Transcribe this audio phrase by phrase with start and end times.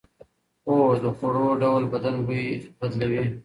[0.67, 2.45] هو، د خوړو ډول بدن بوی
[2.79, 3.23] بدلوي.